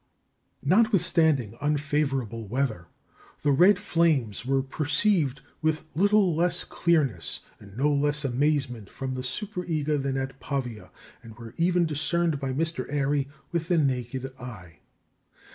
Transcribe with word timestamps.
"Notwithstanding 0.75 1.55
unfavourable 1.61 2.47
weather, 2.47 2.87
the 3.43 3.51
"red 3.51 3.77
flames" 3.77 4.43
were 4.43 4.63
perceived 4.63 5.41
with 5.61 5.83
little 5.93 6.35
less 6.35 6.63
clearness 6.63 7.41
and 7.59 7.77
no 7.77 7.93
less 7.93 8.25
amazement 8.25 8.89
from 8.89 9.13
the 9.13 9.21
Superga 9.21 10.01
than 10.01 10.17
at 10.17 10.39
Pavia, 10.39 10.89
and 11.21 11.37
were 11.37 11.53
even 11.57 11.85
discerned 11.85 12.39
by 12.39 12.51
Mr. 12.51 12.87
Airy 12.91 13.29
with 13.51 13.67
the 13.67 13.77
naked 13.77 14.25
eye. 14.39 14.79